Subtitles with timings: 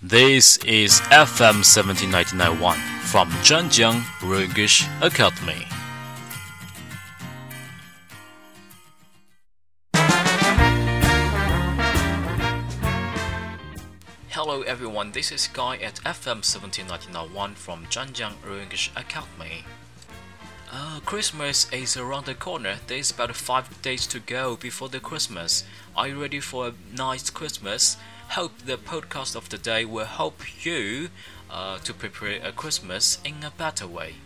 [0.00, 5.66] This is FM 17991 from Zhanjiang English Academy.
[14.28, 19.64] Hello everyone, this is Guy at FM 17991 from Zhanjiang English Academy.
[20.70, 22.76] Uh, Christmas is around the corner.
[22.86, 25.64] There's about five days to go before the Christmas.
[25.96, 27.96] Are you ready for a nice Christmas?
[28.32, 31.08] Hope the podcast of the day will help you
[31.50, 34.16] uh, to prepare a Christmas in a better way.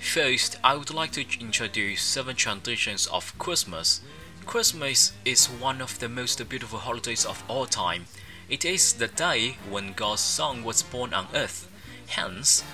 [0.00, 4.00] First, I would like to introduce seven traditions of Christmas.
[4.44, 8.06] Christmas is one of the most beautiful holidays of all time.
[8.48, 11.70] It is the day when God's Son was born on earth.
[12.08, 12.64] Hence,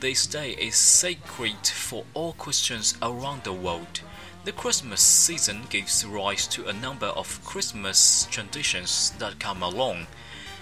[0.00, 4.00] this day is sacred for all Christians around the world.
[4.42, 10.06] The Christmas season gives rise to a number of Christmas traditions that come along.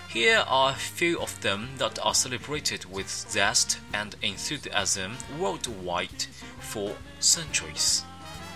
[0.08, 6.24] Here are a few of them that are celebrated with zest and enthusiasm worldwide
[6.58, 8.02] for centuries.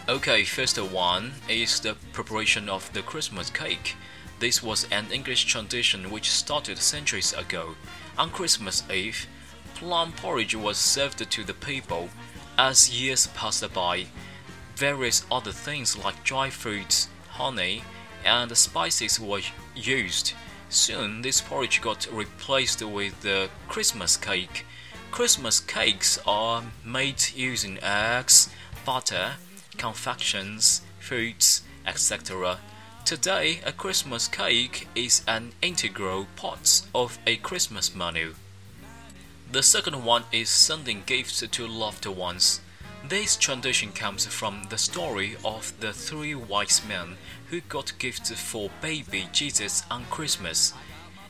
[0.08, 3.94] Okay, first one is the preparation of the Christmas cake.
[4.40, 7.76] This was an English tradition which started centuries ago.
[8.18, 9.28] On Christmas Eve,
[9.76, 12.08] plum porridge was served to the people.
[12.58, 14.06] As years passed by,
[14.76, 17.82] various other things like dry fruits, honey,
[18.24, 19.40] and spices were
[19.74, 20.32] used.
[20.68, 24.64] Soon, this porridge got replaced with the Christmas cake.
[25.10, 28.48] Christmas cakes are made using eggs,
[28.84, 29.32] butter,
[29.76, 32.58] confections, fruits, etc.
[33.04, 38.34] Today, a Christmas cake is an integral part of a Christmas menu.
[39.50, 42.60] The second one is sending gifts to loved ones.
[43.08, 47.16] This tradition comes from the story of the three wise men
[47.50, 50.72] who got gifts for baby Jesus on Christmas.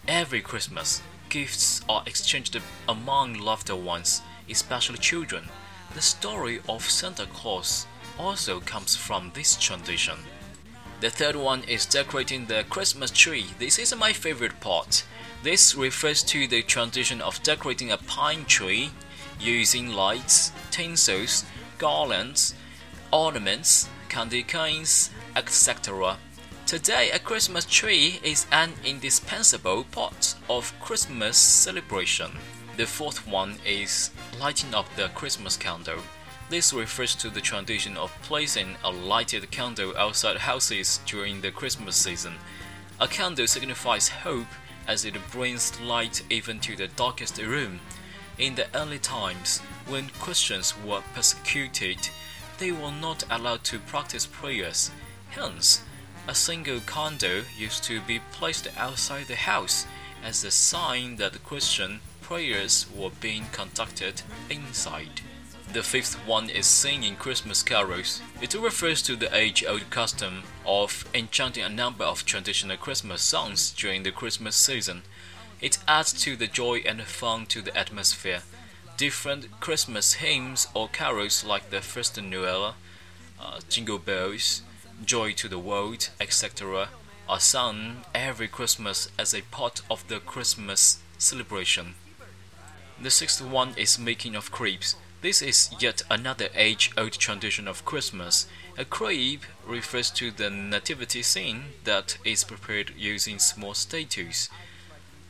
[0.07, 1.01] Every Christmas,
[1.31, 5.49] gifts are exchanged among loved ones, especially children.
[5.95, 7.87] The story of Santa Claus
[8.19, 10.19] also comes from this tradition.
[11.01, 13.47] The third one is decorating the Christmas tree.
[13.59, 15.05] This is my favorite part.
[15.43, 18.91] This refers to the tradition of decorating a pine tree
[19.41, 21.45] using lights, tinsels,
[21.79, 22.55] garlands,
[23.13, 26.19] ornaments, candy canes, etc.
[26.67, 32.31] Today, a Christmas tree is an indispensable part of Christmas celebration.
[32.77, 36.01] The fourth one is lighting up the Christmas candle.
[36.49, 41.97] This refers to the tradition of placing a lighted candle outside houses during the Christmas
[41.97, 42.35] season.
[43.01, 44.49] A candle signifies hope
[44.87, 47.81] as it brings light even to the darkest room.
[48.39, 52.09] In the early times, when Christians were persecuted,
[52.59, 54.91] they were not allowed to practice prayers.
[55.31, 55.83] Hence,
[56.27, 59.87] a single candle used to be placed outside the house
[60.25, 65.21] as a sign that Christian prayers were being conducted inside.
[65.73, 68.21] The fifth one is singing Christmas carols.
[68.41, 73.71] It refers to the age old custom of enchanting a number of traditional Christmas songs
[73.73, 75.03] during the Christmas season.
[75.63, 78.43] It adds to the joy and fun to the atmosphere.
[78.97, 82.75] Different Christmas hymns or carols like the First Noel,
[83.41, 84.63] uh, Jingle Bells,
[85.05, 86.89] Joy to the World, etc.,
[87.29, 91.95] are sung every Christmas as a part of the Christmas celebration.
[93.01, 94.97] The sixth one is making of crepes.
[95.21, 98.49] This is yet another age old tradition of Christmas.
[98.77, 104.49] A crepe refers to the nativity scene that is prepared using small statues.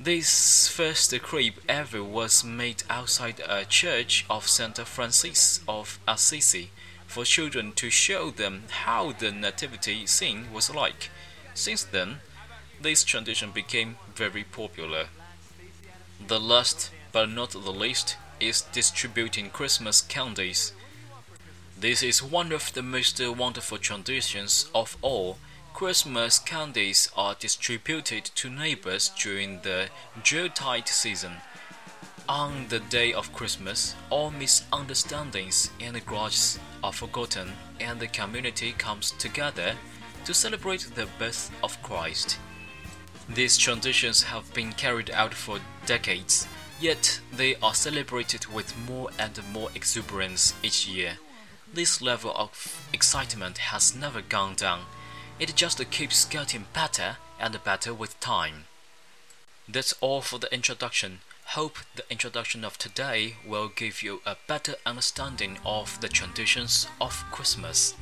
[0.05, 6.71] This first crepe ever was made outside a church of Santa Francis of Assisi
[7.07, 11.11] for children to show them how the nativity scene was like.
[11.55, 12.17] Since then,
[12.81, 15.05] this tradition became very popular.
[16.27, 20.73] The last but not the least is distributing Christmas candies.
[21.79, 25.39] This is one of the most wonderful traditions of all
[25.85, 29.89] Christmas candies are distributed to neighbors during the
[30.25, 31.33] Yuletide season.
[32.29, 39.11] On the day of Christmas, all misunderstandings and grudges are forgotten and the community comes
[39.11, 39.75] together
[40.25, 42.39] to celebrate the birth of Christ.
[43.29, 46.47] These traditions have been carried out for decades,
[46.81, 51.15] yet they are celebrated with more and more exuberance each year.
[51.75, 54.83] This level of excitement has never gone down
[55.43, 58.67] it just keeps getting better and better with time.
[59.69, 61.19] That's all for the introduction.
[61.57, 67.25] Hope the introduction of today will give you a better understanding of the traditions of
[67.33, 67.95] Christmas.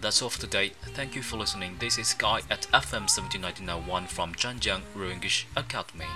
[0.00, 0.74] That's all for today.
[0.94, 1.76] Thank you for listening.
[1.80, 6.06] This is Guy at FM 17991 from Zhanjiang English Academy.